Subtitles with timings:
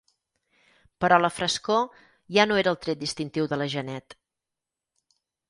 [1.03, 1.99] Però la frescor
[2.39, 4.19] ja no era el tret distintiu de la Janet.